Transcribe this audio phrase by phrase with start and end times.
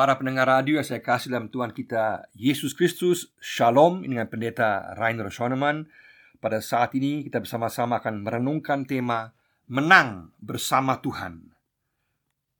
[0.00, 3.36] Para pendengar radio yang saya kasih dalam Tuhan kita Yesus Kristus.
[3.36, 5.92] Shalom dengan pendeta Rainer Schoenemann.
[6.40, 9.36] Pada saat ini kita bersama-sama akan merenungkan tema
[9.68, 11.52] Menang bersama Tuhan.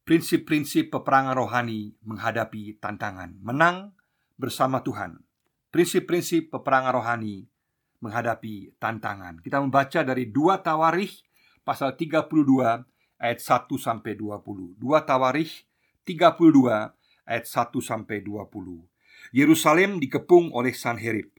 [0.04, 3.32] Prinsip-prinsip peperangan rohani menghadapi tantangan.
[3.40, 3.96] Menang
[4.36, 5.24] bersama Tuhan.
[5.72, 7.48] Prinsip-prinsip peperangan rohani
[8.04, 9.40] menghadapi tantangan.
[9.40, 11.24] Kita membaca dari 2 Tawarikh
[11.64, 12.20] pasal 32
[13.16, 15.64] ayat 1 sampai 20 2 Tawarikh
[16.04, 16.99] 32
[17.30, 18.50] ayat 1 sampai 20.
[19.30, 21.30] Yerusalem dikepung oleh Sanherib.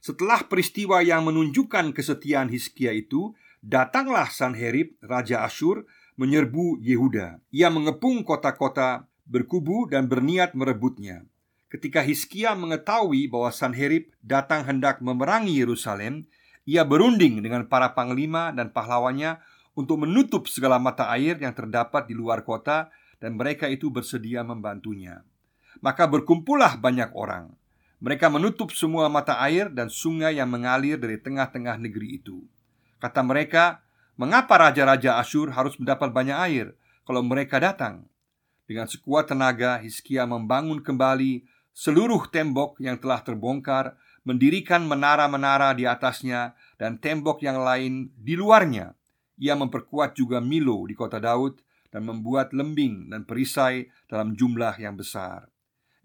[0.00, 5.84] Setelah peristiwa yang menunjukkan kesetiaan Hizkia itu, datanglah Sanherib, raja Asyur,
[6.16, 7.44] menyerbu Yehuda.
[7.52, 11.28] Ia mengepung kota-kota, berkubu dan berniat merebutnya.
[11.68, 16.24] Ketika Hizkia mengetahui bahwa Sanherib datang hendak memerangi Yerusalem,
[16.64, 19.36] ia berunding dengan para panglima dan pahlawannya
[19.76, 22.88] untuk menutup segala mata air yang terdapat di luar kota
[23.18, 25.22] dan mereka itu bersedia membantunya.
[25.78, 27.54] Maka berkumpullah banyak orang.
[27.98, 32.46] Mereka menutup semua mata air dan sungai yang mengalir dari tengah-tengah negeri itu.
[33.02, 33.82] Kata mereka,
[34.14, 36.66] "Mengapa raja-raja Asyur harus mendapat banyak air
[37.02, 38.06] kalau mereka datang?"
[38.70, 41.42] Dengan sekuat tenaga, Hizkia membangun kembali
[41.74, 48.94] seluruh tembok yang telah terbongkar, mendirikan menara-menara di atasnya dan tembok yang lain di luarnya.
[49.38, 54.96] Ia memperkuat juga Milo di kota Daud dan membuat lembing dan perisai dalam jumlah yang
[54.96, 55.48] besar.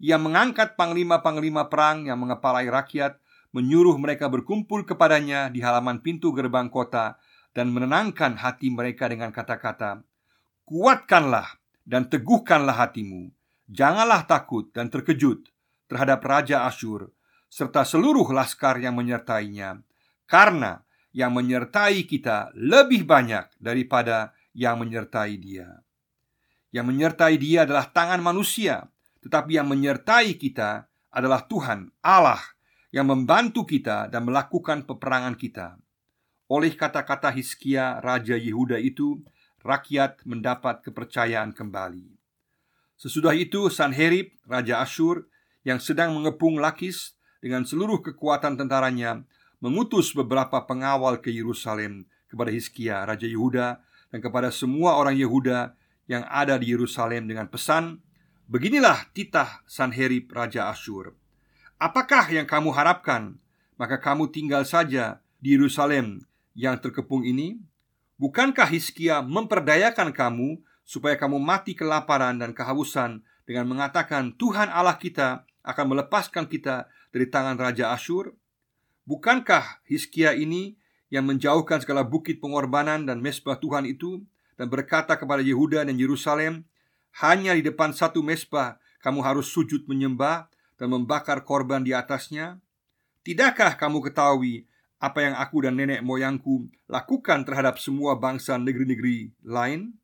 [0.00, 3.20] Ia mengangkat panglima-panglima perang yang mengepalai rakyat,
[3.54, 7.16] menyuruh mereka berkumpul kepadanya di halaman pintu gerbang kota
[7.54, 10.02] dan menenangkan hati mereka dengan kata-kata,
[10.66, 13.30] "Kuatkanlah dan teguhkanlah hatimu,
[13.70, 15.46] janganlah takut dan terkejut
[15.86, 17.12] terhadap raja Asyur
[17.52, 19.78] serta seluruh laskar yang menyertainya,
[20.26, 20.82] karena
[21.14, 25.82] yang menyertai kita lebih banyak daripada yang menyertai dia.
[26.70, 28.88] Yang menyertai dia adalah tangan manusia,
[29.20, 32.42] tetapi yang menyertai kita adalah Tuhan Allah
[32.94, 35.78] yang membantu kita dan melakukan peperangan kita.
[36.46, 39.18] Oleh kata-kata Hizkia, raja Yehuda itu,
[39.66, 42.14] rakyat mendapat kepercayaan kembali.
[42.94, 45.26] Sesudah itu, Sanherib, raja Asyur,
[45.66, 49.24] yang sedang mengepung Lakis dengan seluruh kekuatan tentaranya,
[49.58, 53.83] mengutus beberapa pengawal ke Yerusalem kepada Hizkia, raja Yehuda,
[54.14, 55.74] dan kepada semua orang Yehuda
[56.06, 57.98] yang ada di Yerusalem dengan pesan,
[58.46, 61.18] "Beginilah titah Sanherib raja Asyur.
[61.82, 63.42] Apakah yang kamu harapkan?
[63.74, 66.22] Maka kamu tinggal saja di Yerusalem
[66.54, 67.58] yang terkepung ini.
[68.14, 75.42] Bukankah Hizkia memperdayakan kamu supaya kamu mati kelaparan dan kehausan dengan mengatakan Tuhan Allah kita
[75.66, 78.38] akan melepaskan kita dari tangan raja Asyur?
[79.10, 80.78] Bukankah Hizkia ini
[81.14, 84.26] yang menjauhkan segala bukit pengorbanan dan mesbah Tuhan itu
[84.58, 86.66] dan berkata kepada Yehuda dan Yerusalem,
[87.22, 92.58] "Hanya di depan satu mesbah kamu harus sujud menyembah dan membakar korban di atasnya."
[93.22, 94.66] Tidakkah kamu ketahui
[94.98, 99.94] apa yang aku dan nenek moyangku lakukan terhadap semua bangsa negeri-negeri lain?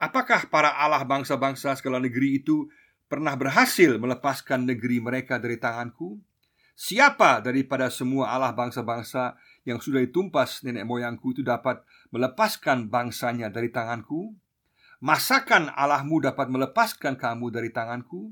[0.00, 2.72] Apakah para Allah bangsa-bangsa segala negeri itu
[3.06, 6.16] pernah berhasil melepaskan negeri mereka dari tanganku?
[6.72, 13.70] Siapa daripada semua Allah bangsa-bangsa yang sudah ditumpas nenek moyangku itu dapat melepaskan bangsanya dari
[13.70, 14.34] tanganku?
[15.02, 18.30] Masakan Allahmu dapat melepaskan kamu dari tanganku?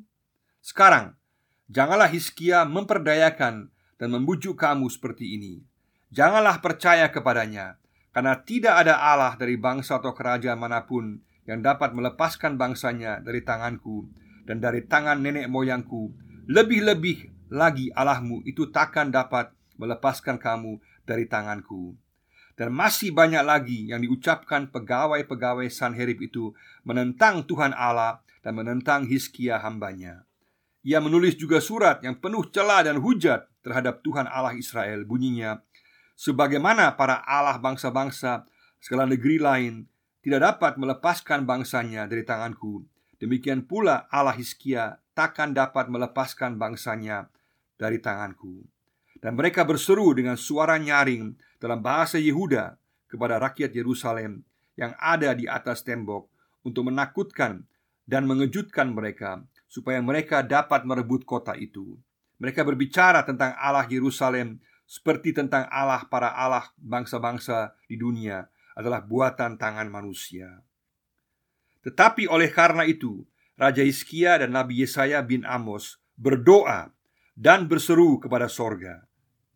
[0.62, 1.18] Sekarang,
[1.66, 5.62] janganlah Hizkia memperdayakan dan membujuk kamu seperti ini.
[6.10, 7.78] Janganlah percaya kepadanya,
[8.10, 13.42] karena tidak ada Allah dari bangsa atau kerajaan mana pun yang dapat melepaskan bangsanya dari
[13.42, 14.06] tanganku
[14.46, 16.10] dan dari tangan nenek moyangku,
[16.50, 21.96] lebih-lebih lagi Allahmu itu takkan dapat melepaskan kamu dari tanganku.
[22.56, 26.52] Dan masih banyak lagi yang diucapkan pegawai-pegawai Sanherib itu
[26.84, 30.28] menentang Tuhan Allah dan menentang Hizkia hambanya.
[30.84, 35.60] Ia menulis juga surat yang penuh celah dan hujat terhadap Tuhan Allah Israel bunyinya
[36.16, 38.44] Sebagaimana para Allah bangsa-bangsa
[38.76, 39.88] segala negeri lain
[40.20, 42.84] tidak dapat melepaskan bangsanya dari tanganku
[43.20, 47.28] Demikian pula Allah Hizkia takkan dapat melepaskan bangsanya
[47.76, 48.64] dari tanganku.
[49.20, 54.40] Dan mereka berseru dengan suara nyaring dalam bahasa Yehuda kepada rakyat Yerusalem
[54.80, 56.32] yang ada di atas tembok
[56.64, 57.68] untuk menakutkan
[58.08, 62.00] dan mengejutkan mereka supaya mereka dapat merebut kota itu.
[62.40, 64.56] Mereka berbicara tentang Allah Yerusalem
[64.88, 70.64] seperti tentang Allah para Allah bangsa-bangsa di dunia adalah buatan tangan manusia.
[71.84, 73.22] Tetapi oleh karena itu,
[73.60, 76.90] Raja Hizkia dan Nabi Yesaya bin Amos berdoa
[77.36, 79.04] dan berseru kepada sorga.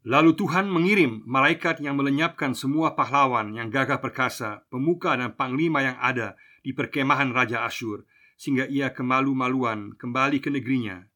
[0.05, 5.97] Lalu Tuhan mengirim malaikat yang melenyapkan semua pahlawan yang gagah perkasa, pemuka dan panglima yang
[5.97, 8.05] ada di perkemahan Raja Asyur,
[8.37, 11.09] sehingga ia kemalu-maluan kembali ke negerinya.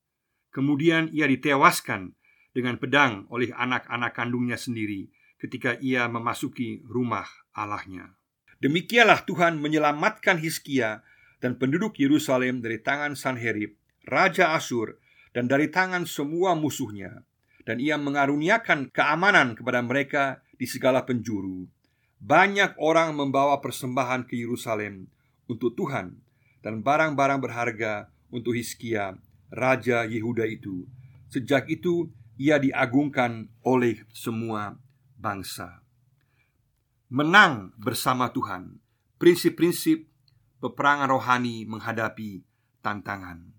[0.48, 2.16] Kemudian ia ditewaskan
[2.56, 8.16] dengan pedang oleh anak-anak kandungnya sendiri ketika ia memasuki rumah Allahnya.
[8.64, 11.04] Demikianlah Tuhan menyelamatkan Hizkia
[11.44, 13.76] dan penduduk Yerusalem dari tangan Sanherib,
[14.08, 14.96] raja Asyur,
[15.36, 17.22] dan dari tangan semua musuhnya.
[17.68, 21.68] Dan ia mengaruniakan keamanan kepada mereka di segala penjuru.
[22.16, 25.04] Banyak orang membawa persembahan ke Yerusalem
[25.44, 26.16] untuk Tuhan
[26.64, 29.20] dan barang-barang berharga untuk Hizkia,
[29.52, 30.88] raja Yehuda itu.
[31.28, 32.08] Sejak itu
[32.40, 34.80] ia diagungkan oleh semua
[35.20, 35.84] bangsa.
[37.12, 38.80] Menang bersama Tuhan,
[39.20, 40.08] prinsip-prinsip
[40.60, 42.40] peperangan rohani menghadapi
[42.80, 43.52] tantangan.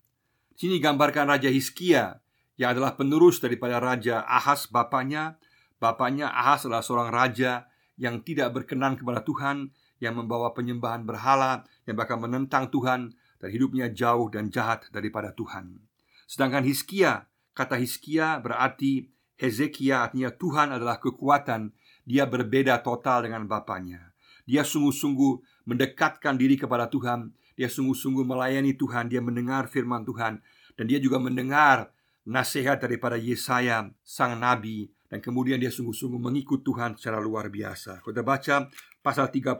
[0.57, 2.19] Sini gambarkan Raja Hizkia
[2.59, 5.39] yang adalah penerus daripada Raja Ahas bapaknya.
[5.79, 9.71] Bapaknya Ahas adalah seorang raja yang tidak berkenan kepada Tuhan
[10.03, 15.79] yang membawa penyembahan berhala yang bahkan menentang Tuhan dan hidupnya jauh dan jahat daripada Tuhan.
[16.27, 19.07] Sedangkan Hizkia, kata Hizkia berarti
[19.39, 21.71] Hezekia artinya Tuhan adalah kekuatan.
[22.03, 24.11] Dia berbeda total dengan bapaknya.
[24.43, 27.31] Dia sungguh-sungguh mendekatkan diri kepada Tuhan.
[27.55, 29.07] Dia sungguh-sungguh melayani Tuhan.
[29.07, 30.43] Dia mendengar firman Tuhan
[30.75, 31.91] dan dia juga mendengar
[32.27, 38.05] nasihat daripada Yesaya sang nabi dan kemudian dia sungguh-sungguh mengikut Tuhan secara luar biasa.
[38.05, 38.69] Kita baca
[39.01, 39.57] pasal 31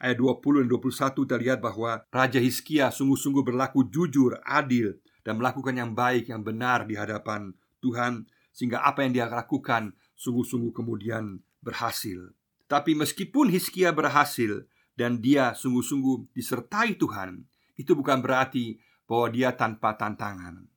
[0.00, 5.76] ayat 20 dan 21 kita lihat bahwa Raja Hizkia sungguh-sungguh berlaku jujur, adil dan melakukan
[5.76, 7.52] yang baik, yang benar di hadapan
[7.84, 12.32] Tuhan sehingga apa yang dia lakukan sungguh-sungguh kemudian berhasil.
[12.66, 17.42] Tapi meskipun Hizkia berhasil dan dia sungguh-sungguh disertai Tuhan,
[17.78, 18.78] itu bukan berarti
[19.10, 20.69] bahwa dia tanpa tantangan.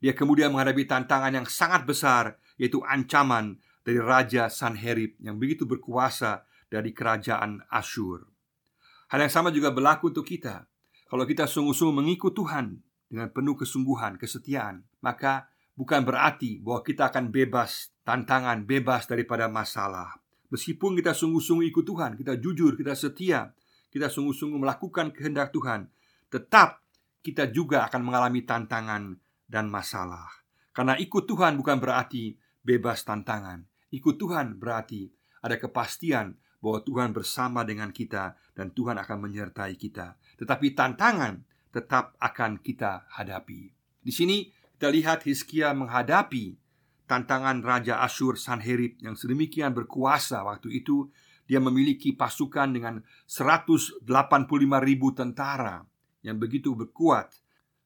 [0.00, 6.44] Dia kemudian menghadapi tantangan yang sangat besar Yaitu ancaman dari Raja Sanherib yang begitu berkuasa
[6.68, 8.28] dari kerajaan Asyur.
[9.10, 10.68] Hal yang sama juga berlaku untuk kita.
[11.10, 12.78] Kalau kita sungguh-sungguh mengikut Tuhan
[13.10, 20.14] Dengan penuh kesungguhan, kesetiaan Maka bukan berarti bahwa kita akan bebas Tantangan, bebas daripada masalah.
[20.54, 23.50] Meskipun kita sungguh-sungguh ikut Tuhan Kita jujur, kita setia
[23.90, 25.90] Kita sungguh-sungguh melakukan kehendak Tuhan
[26.30, 26.78] Tetap
[27.20, 29.18] kita juga akan mengalami tantangan
[29.50, 30.30] dan masalah.
[30.70, 33.66] Karena ikut Tuhan bukan berarti bebas tantangan.
[33.90, 35.10] Ikut Tuhan berarti
[35.42, 40.14] ada kepastian bahwa Tuhan bersama dengan kita dan Tuhan akan menyertai kita.
[40.38, 41.42] Tetapi tantangan
[41.74, 43.74] tetap akan kita hadapi.
[44.00, 44.46] Di sini
[44.78, 46.54] kita lihat Hizkia menghadapi
[47.10, 51.10] tantangan Raja Asyur Sanherib yang sedemikian berkuasa waktu itu.
[51.50, 54.06] Dia memiliki pasukan dengan 185
[54.86, 55.82] ribu tentara
[56.22, 57.39] yang begitu berkuat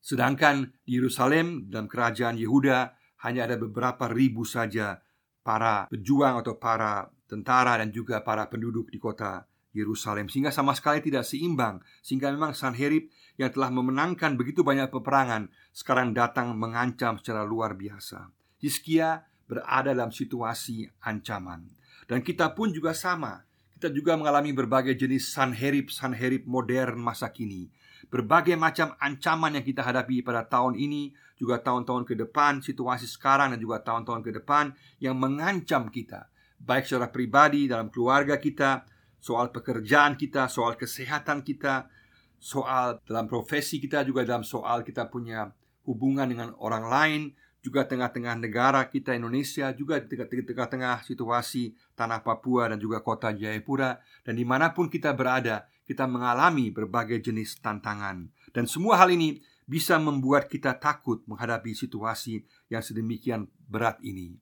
[0.04, 2.92] Sedangkan di Yerusalem dalam kerajaan Yehuda
[3.24, 5.00] hanya ada beberapa ribu saja
[5.40, 11.00] para pejuang atau para tentara dan juga para penduduk di kota Yerusalem sehingga sama sekali
[11.00, 13.08] tidak seimbang sehingga memang Sanherib
[13.40, 18.28] yang telah memenangkan begitu banyak peperangan sekarang datang mengancam secara luar biasa.
[18.60, 21.64] Hizkia berada dalam situasi ancaman
[22.12, 23.48] dan kita pun juga sama.
[23.72, 27.72] Kita juga mengalami berbagai jenis Sanherib-Sanherib modern masa kini
[28.14, 33.50] berbagai macam ancaman yang kita hadapi pada tahun ini, juga tahun-tahun ke depan, situasi sekarang
[33.50, 34.70] dan juga tahun-tahun ke depan
[35.02, 36.30] yang mengancam kita,
[36.62, 38.86] baik secara pribadi dalam keluarga kita,
[39.18, 41.90] soal pekerjaan kita, soal kesehatan kita,
[42.38, 45.50] soal dalam profesi kita, juga dalam soal kita punya
[45.82, 47.22] hubungan dengan orang lain,
[47.64, 53.98] juga tengah-tengah negara kita Indonesia, juga di tengah-tengah situasi tanah Papua dan juga kota Jayapura,
[54.22, 59.40] dan di mana pun kita berada, kita mengalami berbagai jenis tantangan, dan semua hal ini
[59.64, 64.36] bisa membuat kita takut menghadapi situasi yang sedemikian berat ini.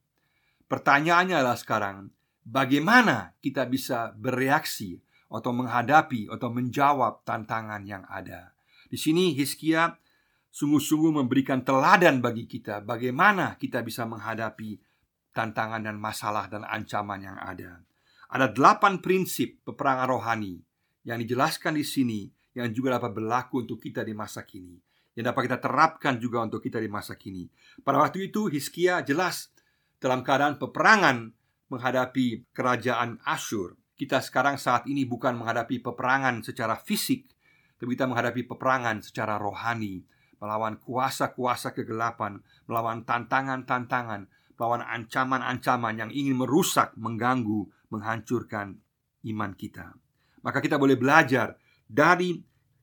[0.67, 2.11] Pertanyaannya adalah sekarang,
[2.43, 4.99] bagaimana kita bisa bereaksi
[5.31, 8.55] atau menghadapi atau menjawab tantangan yang ada?
[8.91, 9.95] Di sini Hizkia
[10.53, 14.77] sungguh-sungguh memberikan teladan bagi kita bagaimana kita bisa menghadapi
[15.33, 17.81] tantangan dan masalah dan ancaman yang ada.
[18.33, 20.61] Ada delapan prinsip peperangan rohani
[21.03, 22.21] yang dijelaskan di sini
[22.53, 24.77] yang juga dapat berlaku untuk kita di masa kini
[25.13, 27.49] yang dapat kita terapkan juga untuk kita di masa kini.
[27.85, 29.53] Pada waktu itu Hizkia jelas
[30.01, 31.37] dalam keadaan peperangan
[31.69, 33.77] menghadapi kerajaan Asyur.
[33.97, 37.29] Kita sekarang saat ini bukan menghadapi peperangan secara fisik,
[37.77, 40.03] tapi kita menghadapi peperangan secara rohani,
[40.41, 44.27] melawan kuasa-kuasa kegelapan, melawan tantangan-tantangan,
[44.59, 48.81] melawan ancaman-ancaman yang ingin merusak, mengganggu, menghancurkan
[49.29, 49.95] iman kita.
[50.43, 51.55] Maka kita boleh belajar
[51.87, 52.43] dari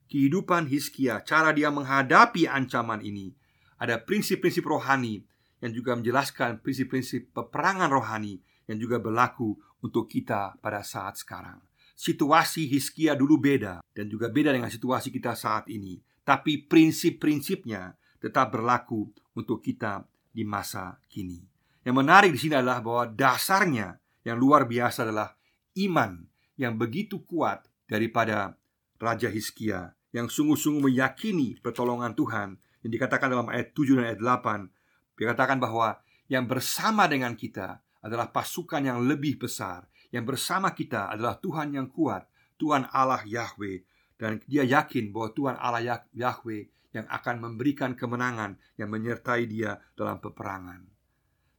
[0.10, 3.32] kehidupan Hizkia, cara dia menghadapi ancaman ini.
[3.80, 5.24] Ada prinsip-prinsip rohani
[5.62, 11.60] yang juga menjelaskan prinsip-prinsip peperangan rohani yang juga berlaku untuk kita pada saat sekarang.
[12.00, 16.00] Situasi Hizkia dulu beda dan juga beda dengan situasi kita saat ini.
[16.30, 21.42] tapi prinsip-prinsipnya tetap berlaku untuk kita di masa kini.
[21.82, 25.34] Yang menarik di sini adalah bahwa dasarnya yang luar biasa adalah
[25.82, 26.29] iman
[26.60, 28.60] yang begitu kuat daripada
[29.00, 32.60] Raja Hizkia yang sungguh-sungguh meyakini pertolongan Tuhan.
[32.84, 38.32] Yang dikatakan dalam ayat 7 dan ayat 8 dikatakan bahwa yang bersama dengan kita adalah
[38.32, 39.88] pasukan yang lebih besar.
[40.12, 42.28] Yang bersama kita adalah Tuhan yang kuat
[42.60, 43.88] Tuhan Allah Yahweh.
[44.20, 50.20] Dan dia yakin bahwa Tuhan Allah Yahweh yang akan memberikan kemenangan yang menyertai dia dalam
[50.20, 50.84] peperangan.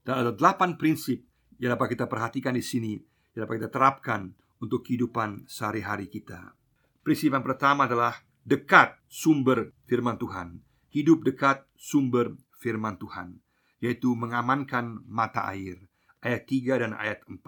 [0.05, 1.25] Dan ada delapan prinsip
[1.57, 3.01] yang dapat kita perhatikan di sini
[3.33, 6.55] yang dapat kita terapkan untuk kehidupan sehari-hari kita.
[7.01, 10.61] Prinsip yang pertama adalah dekat sumber firman Tuhan.
[10.93, 13.41] Hidup dekat sumber firman Tuhan,
[13.81, 15.81] yaitu mengamankan mata air.
[16.21, 17.41] Ayat 3 dan ayat 4.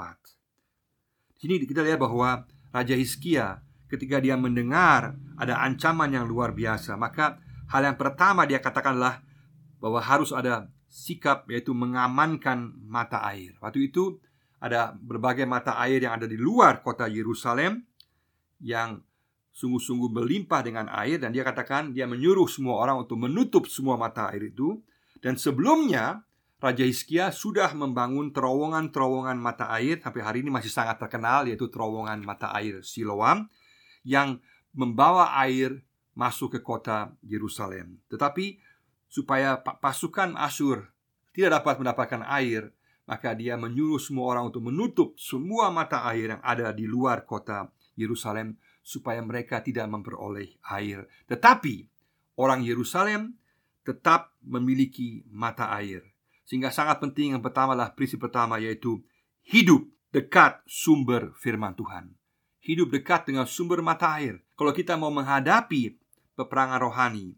[1.37, 3.61] Di sini kita lihat bahwa Raja Hizkia
[3.93, 7.37] ketika dia mendengar ada ancaman yang luar biasa, maka
[7.69, 9.21] hal yang pertama dia katakanlah
[9.77, 13.53] bahwa harus ada sikap yaitu mengamankan mata air.
[13.61, 14.17] Waktu itu
[14.63, 17.83] ada berbagai mata air yang ada di luar kota Yerusalem
[18.63, 19.03] yang
[19.51, 24.31] sungguh-sungguh berlimpah dengan air dan dia katakan dia menyuruh semua orang untuk menutup semua mata
[24.31, 24.79] air itu
[25.19, 26.23] dan sebelumnya
[26.63, 32.23] Raja Hizkia sudah membangun terowongan-terowongan mata air sampai hari ini masih sangat terkenal yaitu terowongan
[32.23, 33.51] mata air Siloam
[34.07, 34.39] yang
[34.71, 35.83] membawa air
[36.15, 37.99] masuk ke kota Yerusalem.
[38.07, 38.63] Tetapi
[39.11, 40.87] supaya pasukan Asyur
[41.35, 42.71] tidak dapat mendapatkan air,
[43.07, 47.71] maka dia menyuruh semua orang untuk menutup semua mata air yang ada di luar kota
[47.99, 51.07] Yerusalem supaya mereka tidak memperoleh air.
[51.27, 51.87] Tetapi
[52.39, 53.39] orang Yerusalem
[53.83, 56.03] tetap memiliki mata air.
[56.47, 59.03] Sehingga sangat penting yang pertama adalah prinsip pertama yaitu
[59.47, 62.15] hidup dekat sumber firman Tuhan.
[62.63, 64.39] Hidup dekat dengan sumber mata air.
[64.55, 65.99] Kalau kita mau menghadapi
[66.39, 67.35] peperangan rohani,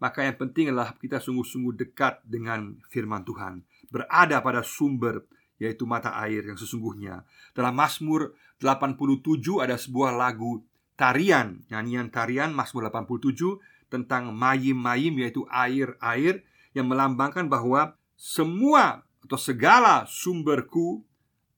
[0.00, 5.24] maka yang penting adalah kita sungguh-sungguh dekat dengan firman Tuhan, berada pada sumber
[5.58, 7.22] yaitu mata air yang sesungguhnya.
[7.54, 10.66] Dalam Mazmur 87 ada sebuah lagu
[10.98, 13.58] tarian, nyanyian tarian Mazmur 87
[13.90, 16.42] tentang mayim-mayim yaitu air-air
[16.74, 21.06] yang melambangkan bahwa semua atau segala sumberku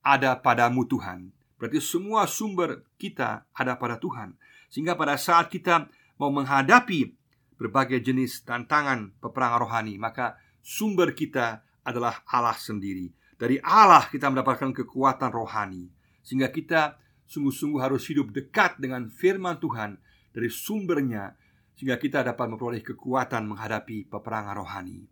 [0.05, 1.33] ada padamu Tuhan.
[1.57, 4.37] Berarti semua sumber kita ada pada Tuhan.
[4.69, 5.89] Sehingga pada saat kita
[6.21, 7.17] mau menghadapi
[7.57, 13.07] berbagai jenis tantangan peperangan rohani, maka sumber kita adalah Allah sendiri.
[13.39, 15.87] Dari Allah kita mendapatkan kekuatan rohani.
[16.19, 19.95] Sehingga kita sungguh-sungguh harus hidup dekat dengan firman Tuhan
[20.35, 21.31] dari sumbernya
[21.77, 25.05] sehingga kita dapat memperoleh kekuatan menghadapi peperangan rohani.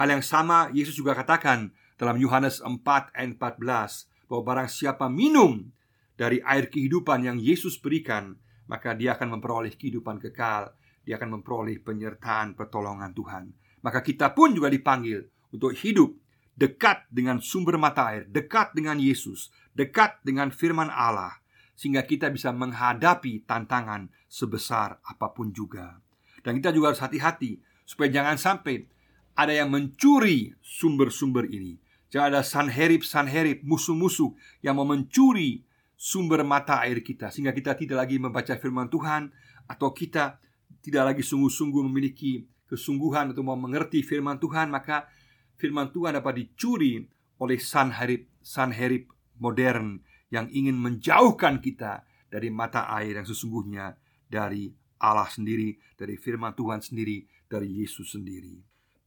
[0.00, 2.80] Hal yang sama Yesus juga katakan dalam Yohanes 4
[3.12, 5.68] ayat 14 bahwa barang siapa minum
[6.16, 10.72] dari air kehidupan yang Yesus berikan, maka dia akan memperoleh kehidupan kekal,
[11.04, 13.44] dia akan memperoleh penyertaan pertolongan Tuhan.
[13.84, 15.20] Maka kita pun juga dipanggil
[15.56, 16.12] untuk hidup
[16.56, 21.40] dekat dengan sumber mata air, dekat dengan Yesus, dekat dengan firman Allah,
[21.76, 26.00] sehingga kita bisa menghadapi tantangan sebesar apa pun juga.
[26.40, 28.88] Dan kita juga harus hati-hati supaya jangan sampai
[29.36, 31.76] ada yang mencuri sumber-sumber ini.
[32.08, 34.32] Jangan ada sanherib-sanherib, musuh-musuh
[34.64, 39.32] yang mau mencuri sumber mata air kita sehingga kita tidak lagi membaca firman Tuhan
[39.64, 40.40] atau kita
[40.84, 45.10] tidak lagi sungguh-sungguh memiliki kesungguhan untuk mau mengerti firman Tuhan, maka
[45.56, 47.04] firman Tuhan dapat dicuri
[47.40, 49.08] oleh sanherib-sanherib
[49.40, 50.00] modern
[50.32, 53.96] yang ingin menjauhkan kita dari mata air yang sesungguhnya
[54.26, 58.56] dari Allah sendiri, dari firman Tuhan sendiri, dari Yesus sendiri.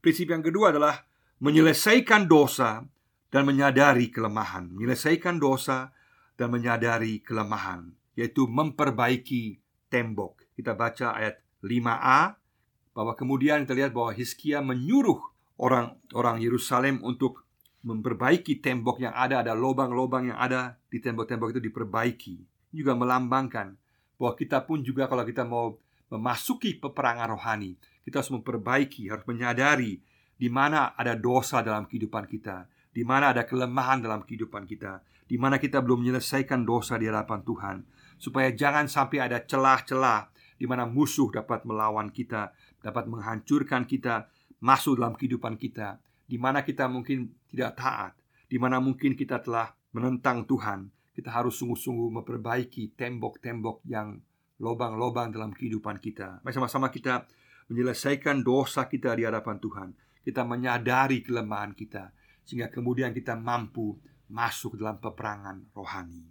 [0.00, 0.96] Prinsip yang kedua adalah
[1.42, 2.86] menyelesaikan dosa
[3.28, 4.70] dan menyadari kelemahan.
[4.72, 5.92] Menyelesaikan dosa
[6.38, 9.60] dan menyadari kelemahan, yaitu memperbaiki
[9.92, 10.40] tembok.
[10.56, 12.40] Kita baca ayat 5a
[12.96, 15.20] bahwa kemudian kita lihat bahwa Hizkia menyuruh
[15.60, 17.44] orang-orang Yerusalem untuk
[17.84, 22.36] memperbaiki tembok yang ada, ada lubang-lubang yang ada di tembok-tembok itu diperbaiki.
[22.72, 23.76] Ini juga melambangkan
[24.16, 25.76] bahwa kita pun juga kalau kita mau
[26.12, 30.00] memasuki peperangan rohani, kita harus memperbaiki, harus menyadari
[30.36, 35.36] di mana ada dosa dalam kehidupan kita, di mana ada kelemahan dalam kehidupan kita, di
[35.36, 37.76] mana kita belum menyelesaikan dosa di hadapan Tuhan,
[38.16, 42.52] supaya jangan sampai ada celah-celah di mana musuh dapat melawan kita,
[42.84, 44.28] dapat menghancurkan kita,
[44.60, 45.98] masuk dalam kehidupan kita,
[46.28, 48.12] di mana kita mungkin tidak taat,
[48.46, 50.92] di mana mungkin kita telah menentang Tuhan.
[51.10, 54.20] Kita harus sungguh-sungguh memperbaiki tembok-tembok yang
[54.62, 56.38] lobang-lobang dalam kehidupan kita.
[56.44, 57.26] Mari sama-sama kita
[57.72, 59.88] menyelesaikan dosa kita di hadapan Tuhan.
[60.20, 62.12] Kita menyadari kelemahan kita
[62.44, 63.96] sehingga kemudian kita mampu
[64.30, 66.24] masuk dalam peperangan rohani.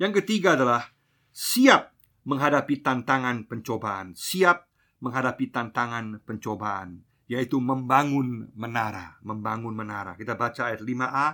[0.00, 0.90] Yang ketiga adalah
[1.30, 1.92] siap
[2.24, 4.66] menghadapi tantangan pencobaan, siap
[5.04, 10.14] menghadapi tantangan pencobaan yaitu membangun menara, membangun menara.
[10.14, 11.28] Kita baca ayat 5a.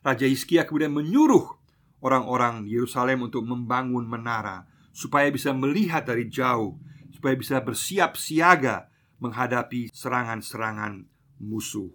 [0.00, 1.60] Raja Hizkia kemudian menyuruh
[2.00, 6.80] orang-orang Yerusalem untuk membangun menara supaya bisa melihat dari jauh,
[7.12, 8.88] supaya bisa bersiap siaga
[9.20, 11.04] menghadapi serangan-serangan
[11.38, 11.92] musuh.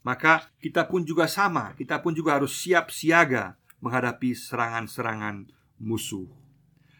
[0.00, 5.48] Maka kita pun juga sama, kita pun juga harus siap siaga menghadapi serangan-serangan
[5.80, 6.28] musuh.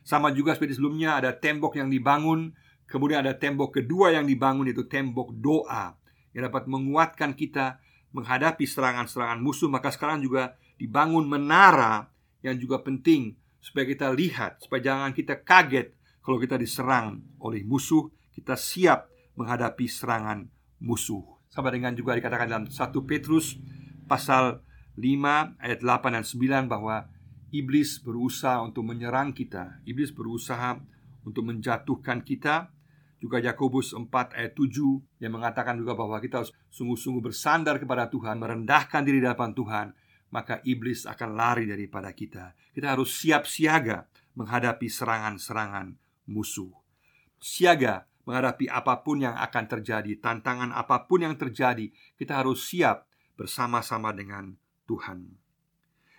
[0.04, 2.56] Sama juga seperti sebelumnya ada tembok yang dibangun
[2.90, 5.94] Kemudian ada tembok kedua yang dibangun itu tembok doa
[6.34, 7.78] yang dapat menguatkan kita
[8.10, 9.70] menghadapi serangan-serangan musuh.
[9.70, 12.10] Maka sekarang juga dibangun menara
[12.42, 18.10] yang juga penting supaya kita lihat, supaya jangan kita kaget kalau kita diserang oleh musuh,
[18.34, 19.06] kita siap
[19.38, 20.50] menghadapi serangan
[20.82, 21.22] musuh.
[21.46, 22.74] Sama dengan juga dikatakan dalam 1
[23.06, 23.54] Petrus
[24.10, 24.66] pasal
[24.98, 27.06] 5 ayat 8 dan 9 bahwa
[27.54, 29.78] iblis berusaha untuk menyerang kita.
[29.86, 30.78] Iblis berusaha
[31.22, 32.70] untuk menjatuhkan kita
[33.20, 38.40] juga Yakobus 4 ayat 7 yang mengatakan juga bahwa kita harus sungguh-sungguh bersandar kepada Tuhan,
[38.40, 39.86] merendahkan diri di hadapan Tuhan,
[40.32, 42.56] maka iblis akan lari daripada kita.
[42.72, 44.08] Kita harus siap siaga
[44.40, 46.00] menghadapi serangan-serangan
[46.32, 46.72] musuh.
[47.36, 53.04] Siaga menghadapi apa pun yang akan terjadi, tantangan apa pun yang terjadi, kita harus siap
[53.36, 54.56] bersama-sama dengan
[54.88, 55.28] Tuhan.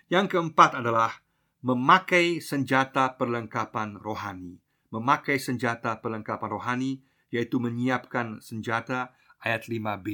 [0.05, 1.17] Yang keempat adalah
[1.65, 6.91] memakai senjata perlengkapan rohani memakai senjata perlengkapan rohani
[7.31, 10.07] yaitu menyiapkan senjata ayat 5b.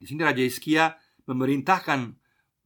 [0.00, 0.96] Di sini Raja Hizkia
[1.28, 2.16] memerintahkan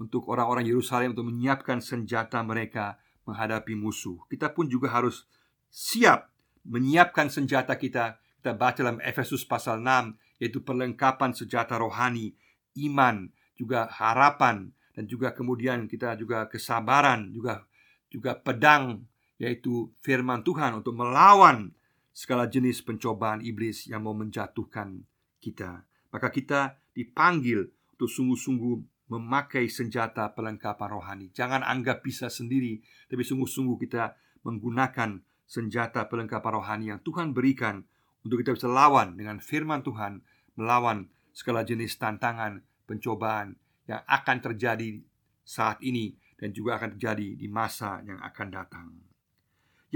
[0.01, 2.97] untuk orang-orang Yerusalem untuk menyiapkan senjata mereka
[3.27, 4.23] menghadapi musuh.
[4.31, 5.27] Kita pun juga harus
[5.69, 6.31] siap
[6.65, 8.23] menyiapkan senjata kita.
[8.41, 12.37] Kita baca dalam Efesus pasal 6 yaitu perlengkapan senjata rohani,
[12.77, 17.65] iman, juga harapan dan juga kemudian kita juga kesabaran, juga
[18.13, 19.03] juga pedang
[19.37, 21.73] yaitu firman Tuhan untuk melawan
[22.17, 25.05] segala jenis pencobaan iblis yang mau menjatuhkan
[25.41, 25.85] kita.
[26.09, 28.75] Maka kita dipanggil untuk sungguh-sungguh
[29.13, 31.27] memakai senjata perlengkapan rohani.
[31.37, 37.87] Jangan anggap bisa sendiri, tapi sungguh-sungguh kita menggunakan senjata perlengkapan rohani yang Tuhan berikan
[38.27, 40.25] untuk kita bisa lawan dengan firman Tuhan,
[40.59, 43.55] melawan segala jenis tantangan, pencobaan
[43.87, 44.99] yang akan terjadi
[45.47, 48.87] saat ini dan juga akan terjadi di masa yang akan datang.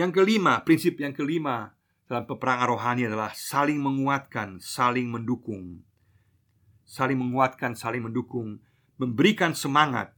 [0.00, 1.76] Yang kelima, prinsip yang kelima
[2.08, 5.84] dalam peperangan rohani adalah saling menguatkan, saling mendukung.
[6.88, 8.64] Saling menguatkan, saling mendukung,
[8.96, 10.16] memberikan semangat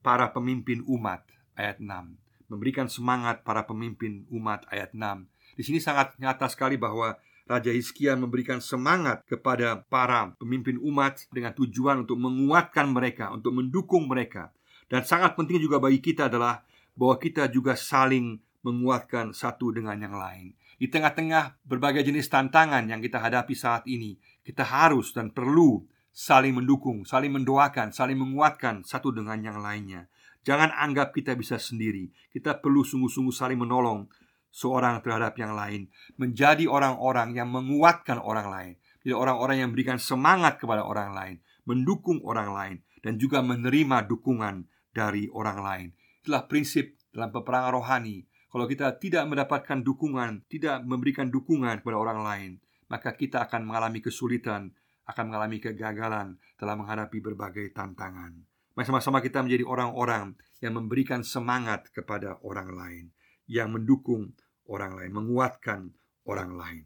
[0.00, 1.20] para pemimpin umat
[1.52, 2.16] ayat 6.
[2.48, 5.28] Memberikan semangat para pemimpin umat ayat 6.
[5.52, 11.52] Di sini sangat nyata sekali bahwa Raja Hizkia memberikan semangat kepada para pemimpin umat dengan
[11.52, 14.48] tujuan untuk menguatkan mereka, untuk mendukung mereka.
[14.88, 16.64] Dan sangat penting juga bagi kita adalah
[16.96, 20.56] bahwa kita juga saling menguatkan satu dengan yang lain.
[20.80, 26.56] Di tengah-tengah berbagai jenis tantangan yang kita hadapi saat ini, kita harus dan perlu saling
[26.56, 30.08] mendukung, saling mendoakan, saling menguatkan satu dengan yang lainnya.
[30.40, 32.08] Jangan anggap kita bisa sendiri.
[32.32, 34.08] Kita perlu sungguh-sungguh saling menolong
[34.50, 35.86] seorang terhadap yang lain,
[36.18, 38.72] menjadi orang-orang yang menguatkan orang lain,
[39.06, 44.66] jadi orang-orang yang memberikan semangat kepada orang lain, mendukung orang lain, dan juga menerima dukungan
[44.90, 45.88] dari orang lain.
[46.20, 52.20] Itulah prinsip dalam peperangan rohani kalau kita tidak mendapatkan dukungan, tidak memberikan dukungan kepada orang
[52.26, 52.50] lain,
[52.90, 54.74] maka kita akan mengalami kesulitan,
[55.06, 58.34] akan mengalami kegagalan dalam menghadapi berbagai tantangan.
[58.74, 63.04] Mari sama-sama kita menjadi orang-orang yang memberikan semangat kepada orang lain,
[63.46, 64.34] yang mendukung
[64.66, 65.94] orang lain, menguatkan
[66.26, 66.84] orang lain.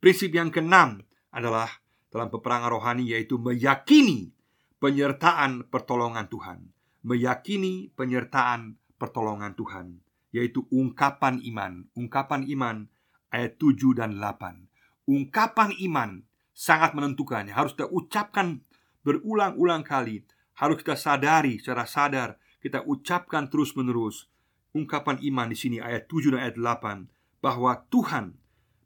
[0.00, 1.04] Prinsip yang keenam
[1.36, 1.68] adalah
[2.08, 4.32] dalam peperangan rohani yaitu meyakini
[4.80, 6.72] penyertaan pertolongan Tuhan.
[7.04, 10.03] Meyakini penyertaan pertolongan Tuhan
[10.34, 11.86] yaitu ungkapan iman.
[11.94, 12.90] Ungkapan iman
[13.30, 14.66] ayat 7 dan 8.
[15.06, 18.66] Ungkapan iman sangat menentukan, harus kita ucapkan
[19.06, 20.26] berulang-ulang kali,
[20.58, 24.26] harus kita sadari secara sadar, kita ucapkan terus-menerus.
[24.74, 28.34] Ungkapan iman di sini ayat 7 dan ayat 8 bahwa Tuhan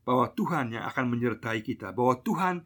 [0.08, 2.64] bahwa Tuhan yang akan menyertai kita, bahwa Tuhan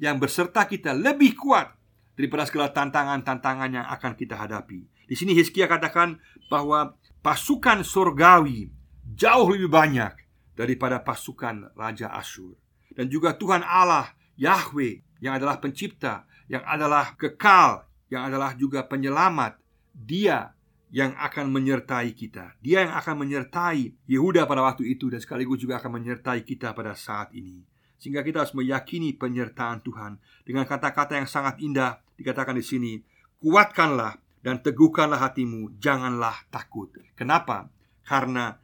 [0.00, 1.76] yang berserta kita lebih kuat
[2.16, 4.88] daripada segala tantangan-tantangan yang akan kita hadapi.
[5.04, 6.16] Di sini Hizkia katakan
[6.48, 6.96] bahwa
[7.28, 8.72] pasukan surgawi
[9.04, 10.16] jauh lebih banyak
[10.56, 12.56] daripada pasukan Raja Asyur.
[12.96, 19.60] Dan juga Tuhan Allah, Yahweh, yang adalah pencipta, yang adalah kekal, yang adalah juga penyelamat.
[19.92, 20.56] Dia
[20.88, 22.56] yang akan menyertai kita.
[22.64, 26.96] Dia yang akan menyertai Yehuda pada waktu itu dan sekaligus juga akan menyertai kita pada
[26.96, 27.60] saat ini.
[28.00, 30.16] Sehingga kita harus meyakini penyertaan Tuhan
[30.48, 32.92] dengan kata-kata yang sangat indah dikatakan di sini,
[33.36, 34.16] kuatkanlah
[34.48, 36.88] dan teguhkanlah hatimu, janganlah takut.
[37.12, 37.68] Kenapa?
[38.00, 38.56] Karena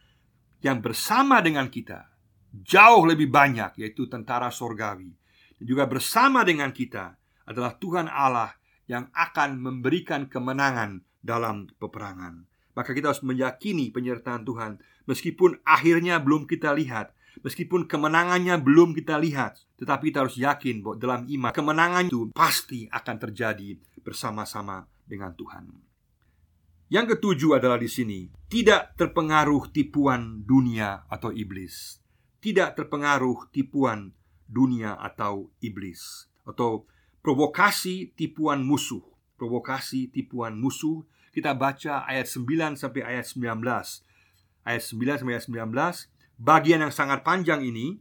[0.65, 2.09] yang bersama dengan kita,
[2.57, 5.13] jauh lebih banyak yaitu tentara sorgawi
[5.61, 8.57] dan juga bersama dengan kita adalah Tuhan Allah
[8.89, 12.49] yang akan memberikan kemenangan dalam peperangan.
[12.73, 17.15] Maka kita harus meyakini penyertaan Tuhan Meskipun akhirnya belum kita lihat
[17.47, 22.91] Meskipun kemenangannya belum kita lihat Tetapi kita harus yakin bahwa dalam iman Kemenangan itu pasti
[22.91, 25.71] akan terjadi bersama-sama dengan Tuhan.
[26.93, 31.99] Yang ketujuh adalah di sini Tidak terpengaruh tipuan dunia atau iblis.
[32.39, 34.13] Tidak terpengaruh tipuan
[34.47, 36.29] dunia atau iblis.
[36.45, 36.87] Atau
[37.25, 39.03] provokasi tipuan musuh.
[39.35, 41.03] Provokasi tipuan musuh
[41.35, 43.59] kita baca ayat 9 sampai ayat 19
[44.63, 47.99] Ayat 9 sampai ayat 19 Bagian yang sangat panjang ini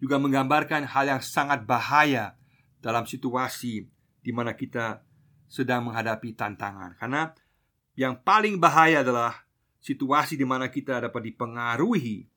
[0.00, 2.40] Juga menggambarkan hal yang sangat bahaya
[2.80, 3.84] Dalam situasi
[4.24, 5.04] di mana kita
[5.50, 6.94] sedang menghadapi tantangan.
[6.94, 7.34] Karena
[7.98, 9.34] yang paling bahaya adalah
[9.80, 12.28] Situasi di mana kita dapat dipengaruhi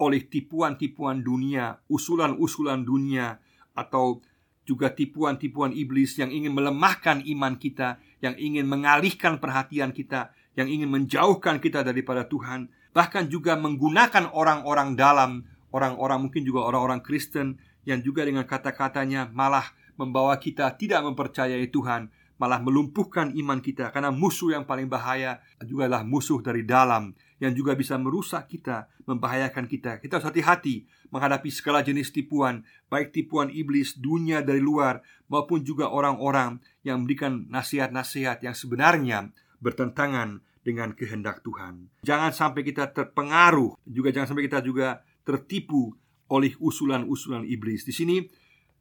[0.00, 3.36] Oleh tipuan-tipuan dunia Usulan-usulan dunia
[3.76, 4.24] Atau
[4.68, 10.92] juga tipuan-tipuan iblis yang ingin melemahkan iman kita, yang ingin mengalihkan perhatian kita, yang ingin
[10.92, 17.56] menjauhkan kita daripada Tuhan, bahkan juga menggunakan orang-orang dalam, orang-orang mungkin juga orang-orang Kristen
[17.88, 19.64] yang juga dengan kata-katanya malah
[19.96, 25.90] membawa kita tidak mempercayai Tuhan, malah melumpuhkan iman kita karena musuh yang paling bahaya juga
[25.90, 30.02] adalah musuh dari dalam yang juga bisa merusak kita, membahayakan kita.
[30.02, 35.90] Kita harus hati-hati menghadapi segala jenis tipuan, baik tipuan iblis, dunia dari luar, maupun juga
[35.90, 39.30] orang-orang yang memberikan nasihat-nasihat yang sebenarnya
[39.62, 41.88] bertentangan dengan kehendak Tuhan.
[42.04, 45.94] Jangan sampai kita terpengaruh, juga jangan sampai kita juga tertipu
[46.28, 47.88] oleh usulan-usulan iblis.
[47.88, 48.20] Di sini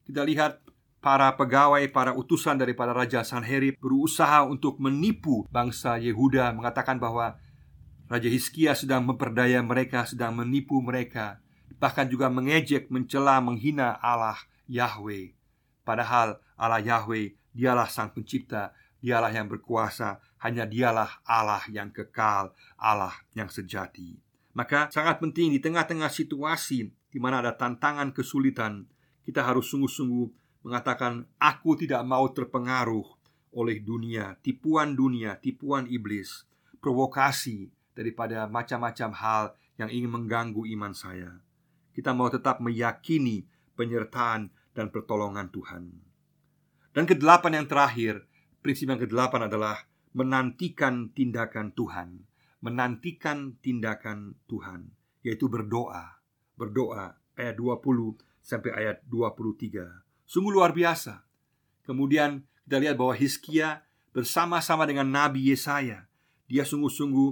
[0.03, 0.66] kita lihat
[1.01, 7.37] para pegawai, para utusan daripada Raja Sanherib berusaha untuk menipu bangsa Yehuda, mengatakan bahwa
[8.07, 11.43] Raja Hizkia sedang memperdaya mereka, sedang menipu mereka,
[11.77, 14.39] bahkan juga mengejek, mencela, menghina Allah
[14.71, 15.35] Yahweh.
[15.83, 18.71] Padahal Allah Yahweh dialah sang pencipta,
[19.03, 24.17] dialah yang berkuasa, hanya dialah Allah yang kekal, Allah yang sejati.
[24.57, 28.89] Maka sangat penting di tengah-tengah situasi di mana ada tantangan kesulitan,
[29.27, 33.07] kita harus sungguh-sungguh mengatakan aku tidak mau terpengaruh
[33.55, 36.43] oleh dunia, tipuan dunia, tipuan iblis,
[36.83, 39.43] provokasi, daripada macam-macam hal
[39.81, 41.41] yang ingin mengganggu iman saya.
[41.97, 45.83] Kita mau tetap meyakini penyertaan dan pertolongan Tuhan.
[46.93, 48.21] Dan kedelapan yang terakhir,
[48.61, 49.81] prinsip yang kedelapan adalah
[50.13, 52.29] menantikan tindakan Tuhan.
[52.61, 54.93] Menantikan tindakan Tuhan,
[55.25, 56.21] yaitu berdoa.
[56.57, 60.06] Berdoa ayat 20 sampai ayat 23.
[60.27, 61.23] Sungguh luar biasa.
[61.87, 63.79] Kemudian kita lihat bahwa Hizkia
[64.11, 66.03] bersama-sama dengan Nabi Yesaya,
[66.51, 67.31] dia sungguh-sungguh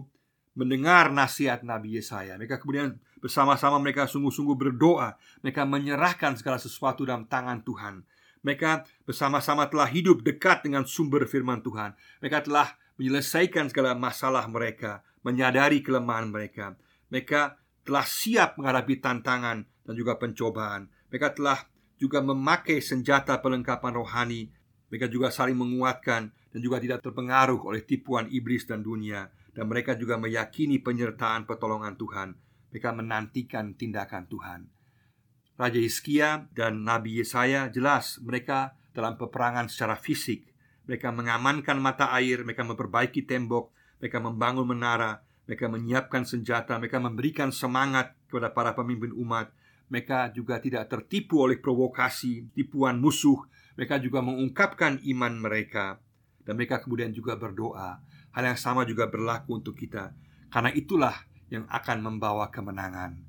[0.55, 2.39] mendengar nasihat Nabi Yesaya.
[2.39, 5.19] Mereka kemudian bersama-sama mereka sungguh-sungguh berdoa.
[5.43, 8.08] Mereka menyerahkan segala sesuatu dalam tangan Tuhan.
[8.47, 11.91] Mereka bersama-sama telah hidup dekat dengan sumber firman Tuhan.
[12.23, 16.79] Mereka telah menyelesaikan segala masalah mereka, menyadari kelemahan mereka.
[17.12, 20.88] Mereka telah siap menghadapi tantangan dan juga pencobaan.
[21.12, 21.60] Mereka telah
[21.95, 24.51] juga memakai senjata perlengkapan rohani.
[24.91, 29.95] Mereka juga saling menguatkan dan juga tidak terpengaruh oleh tipuan iblis dan dunia dan mereka
[29.95, 32.36] juga meyakini penyertaan pertolongan Tuhan.
[32.75, 34.62] Mereka menantikan tindakan Tuhan.
[35.55, 40.51] Raja Hizkia dan Nabi Yesaya jelas mereka dalam peperangan secara fisik.
[40.91, 43.71] Mereka mengamankan mata air, mereka memperbaiki tembok,
[44.03, 49.55] mereka membangun menara, mereka menyiapkan senjata, mereka memberikan semangat kepada para pemimpin umat.
[49.89, 53.38] Mereka juga tidak tertipu oleh provokasi, tipuan musuh.
[53.78, 56.00] Mereka juga mengungkapkan iman mereka,
[56.45, 58.00] dan mereka kemudian juga berdoa.
[58.32, 60.15] Hal yang sama juga berlaku untuk kita.
[60.50, 61.15] Karena itulah
[61.50, 63.19] yang akan membawa kemenangan.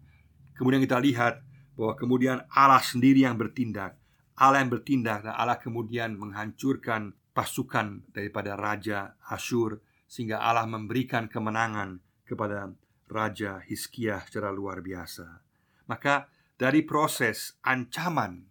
[0.57, 1.45] Kemudian kita lihat
[1.77, 3.97] bahwa kemudian Allah sendiri yang bertindak.
[4.37, 11.99] Allah yang bertindak dan Allah kemudian menghancurkan pasukan daripada Raja Asyur Sehingga Allah memberikan kemenangan
[12.23, 12.71] kepada
[13.11, 15.43] Raja Hizkiah secara luar biasa.
[15.91, 18.49] Maka dari proses ancaman,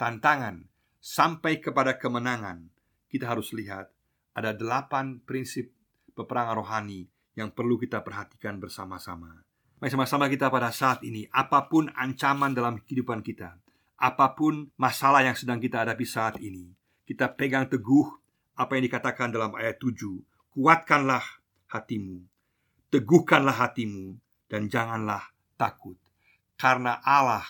[0.00, 0.64] tantangan,
[1.04, 2.72] sampai kepada kemenangan
[3.12, 3.92] Kita harus lihat
[4.34, 5.70] ada delapan prinsip
[6.18, 7.06] peperangan rohani
[7.38, 9.46] yang perlu kita perhatikan bersama-sama.
[9.78, 13.54] Mari sama-sama kita pada saat ini, apa pun ancaman dalam kehidupan kita,
[14.00, 16.74] apa pun masalah yang sedang kita hadapi saat ini,
[17.06, 18.06] kita pegang teguh
[18.58, 19.94] apa yang dikatakan dalam ayat 7.
[20.54, 21.22] Kuatkanlah
[21.70, 22.22] hatimu,
[22.90, 24.18] teguhkanlah hatimu,
[24.50, 25.98] dan janganlah takut.
[26.54, 27.44] Karena Allah,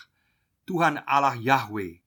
[0.65, 2.01] Tuhan Allah Yahweh,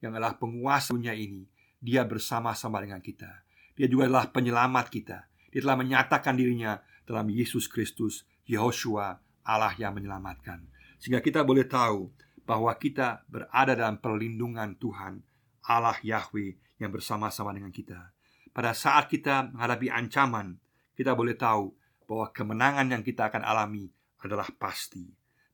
[0.00, 1.44] yang adalah penguasa dunia ini,
[1.78, 3.46] dia bersama-sama dengan kita.
[3.78, 5.18] Dia juga adalah penyelamat kita.
[5.54, 10.66] Dia telah menyatakan dirinya dalam Yesus Kristus, Yehoshua, Allah yang menyelamatkan.
[10.98, 12.10] Sehingga kita boleh tahu
[12.42, 15.20] bahwa kita berada dalam perlindungan Tuhan
[15.68, 18.12] Allah Yahweh yang bersama-sama dengan kita.
[18.50, 20.58] Pada saat kita menghadapi ancaman,
[20.96, 21.70] kita boleh tahu
[22.08, 23.92] bahwa kemenangan yang kita akan alami
[24.24, 25.06] adalah pasti.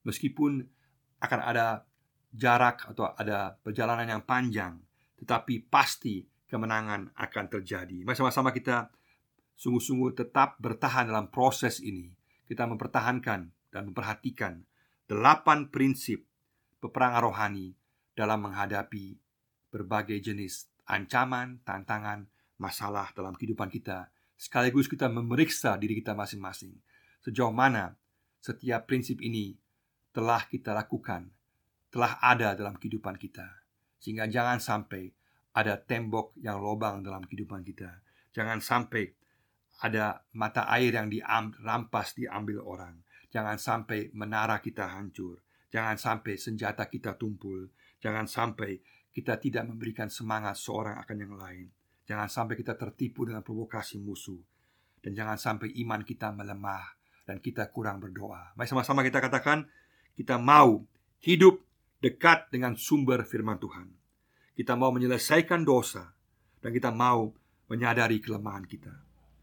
[0.06, 0.62] Meskipun
[1.20, 1.84] akan ada
[2.34, 4.78] jarak atau ada perjalanan yang panjang,
[5.22, 8.02] tetapi pasti kemenangan akan terjadi.
[8.02, 8.90] Mari sama-sama kita
[9.54, 12.10] sungguh-sungguh tetap bertahan dalam proses ini.
[12.44, 13.40] Kita mempertahankan
[13.72, 14.60] dan memperhatikan
[15.08, 16.22] delapan prinsip
[16.82, 17.72] peperangan rohani
[18.12, 19.16] dalam menghadapi
[19.72, 22.28] berbagai jenis ancaman, tantangan,
[22.60, 24.12] masalah dalam kehidupan kita.
[24.36, 26.76] Sekaligus kita memeriksa diri kita masing-masing.
[27.24, 27.96] Sejauh mana
[28.44, 29.56] setiap prinsip ini
[30.14, 31.26] telah kita lakukan,
[31.90, 33.66] telah ada dalam kehidupan kita.
[33.98, 35.10] Sehingga jangan sampai
[35.58, 37.98] ada tembok yang lobang dalam kehidupan kita.
[38.30, 39.10] Jangan sampai
[39.82, 42.94] ada mata air yang dirampas diambil orang.
[43.34, 45.42] Jangan sampai menara kita hancur.
[45.74, 47.66] Jangan sampai senjata kita tumpul.
[47.98, 48.78] Jangan sampai
[49.10, 51.66] kita tidak memberikan semangat seorang akan yang lain.
[52.06, 54.38] Jangan sampai kita tertipu dengan provokasi musuh.
[55.02, 56.94] Dan jangan sampai iman kita melemah
[57.26, 58.54] dan kita kurang berdoa.
[58.54, 59.66] Mari sama-sama kita katakan,
[60.14, 60.86] kita mau
[61.22, 61.58] hidup
[61.98, 63.90] dekat dengan sumber firman Tuhan.
[64.54, 66.14] Kita mau menyelesaikan dosa
[66.62, 67.34] dan kita mau
[67.66, 68.94] menyadari kelemahan kita.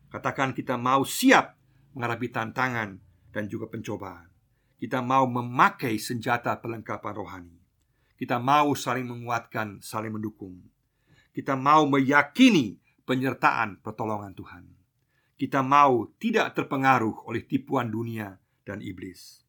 [0.07, 1.59] Katakan kita mau siap
[1.91, 2.99] menghadapi tantangan
[3.31, 4.31] dan juga pencobaan.
[4.79, 7.57] Kita mau memakai senjata pelengkapan rohani.
[8.15, 10.61] Kita mau saling menguatkan, saling mendukung.
[11.35, 14.65] Kita mau meyakini penyertaan pertolongan Tuhan.
[15.35, 19.41] Kita mau tidak terpengaruh oleh tipuan dunia dan iblis.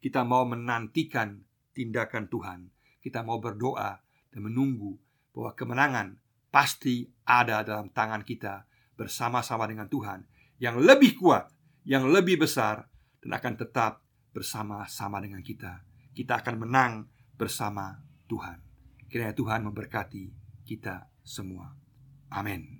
[0.00, 1.36] Kita mau menantikan
[1.76, 2.60] tindakan Tuhan.
[3.00, 4.00] Kita mau berdoa
[4.32, 4.96] dan menunggu
[5.36, 6.08] bahwa kemenangan
[6.50, 8.66] pasti ada dalam tangan kita
[8.98, 10.26] bersama-sama dengan Tuhan
[10.60, 11.48] yang lebih kuat,
[11.88, 12.84] yang lebih besar,
[13.20, 15.84] dan akan tetap bersama-sama dengan kita.
[16.12, 16.92] Kita akan menang
[17.36, 17.96] bersama
[18.28, 18.60] Tuhan.
[19.08, 20.24] Kiranya Tuhan memberkati
[20.68, 21.72] kita semua.
[22.30, 22.79] Amin.